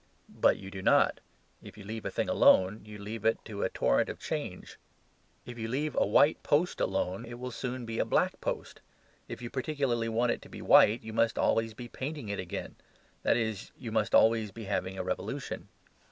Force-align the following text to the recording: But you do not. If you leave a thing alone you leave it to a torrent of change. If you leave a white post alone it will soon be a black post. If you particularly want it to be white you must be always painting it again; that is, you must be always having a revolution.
But 0.35 0.57
you 0.57 0.71
do 0.71 0.81
not. 0.81 1.19
If 1.61 1.77
you 1.77 1.83
leave 1.83 2.05
a 2.05 2.09
thing 2.09 2.27
alone 2.27 2.81
you 2.83 2.97
leave 2.97 3.23
it 3.23 3.37
to 3.45 3.61
a 3.61 3.69
torrent 3.69 4.09
of 4.09 4.17
change. 4.19 4.79
If 5.45 5.59
you 5.59 5.67
leave 5.67 5.93
a 5.95 6.07
white 6.07 6.41
post 6.41 6.81
alone 6.81 7.23
it 7.23 7.37
will 7.37 7.51
soon 7.51 7.85
be 7.85 7.99
a 7.99 8.03
black 8.03 8.41
post. 8.41 8.81
If 9.27 9.43
you 9.43 9.51
particularly 9.51 10.09
want 10.09 10.31
it 10.31 10.41
to 10.41 10.49
be 10.49 10.59
white 10.59 11.03
you 11.03 11.13
must 11.13 11.35
be 11.35 11.41
always 11.41 11.75
painting 11.75 12.29
it 12.29 12.39
again; 12.39 12.77
that 13.21 13.37
is, 13.37 13.71
you 13.77 13.91
must 13.91 14.13
be 14.13 14.17
always 14.17 14.51
having 14.57 14.97
a 14.97 15.03
revolution. 15.03 15.67